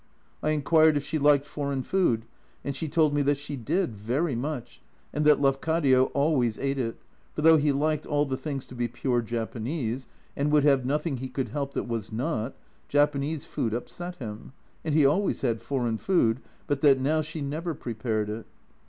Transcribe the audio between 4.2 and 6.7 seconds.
much, and that" Lafcadio" always